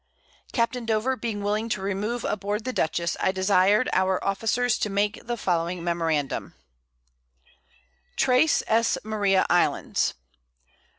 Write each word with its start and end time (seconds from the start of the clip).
Capt. 0.51 0.83
Dover 0.87 1.15
being 1.15 1.43
willing 1.43 1.69
to 1.69 1.79
remove 1.79 2.23
aboard 2.23 2.63
the 2.65 2.73
Dutchess, 2.73 3.15
I 3.19 3.31
desired 3.31 3.87
our 3.93 4.17
Officers 4.25 4.79
to 4.79 4.89
make 4.89 5.27
the 5.27 5.37
following 5.37 5.83
Memorandum. 5.83 6.55
Tres 8.15 8.63
S. 8.65 8.97
Maria 9.03 9.45
Islands. 9.47 10.15